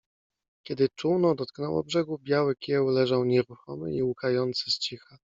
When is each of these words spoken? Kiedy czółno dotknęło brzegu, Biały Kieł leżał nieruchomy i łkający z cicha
Kiedy 0.63 0.89
czółno 0.95 1.35
dotknęło 1.35 1.83
brzegu, 1.83 2.19
Biały 2.23 2.55
Kieł 2.55 2.87
leżał 2.87 3.25
nieruchomy 3.25 3.93
i 3.95 4.03
łkający 4.03 4.71
z 4.71 4.79
cicha 4.79 5.17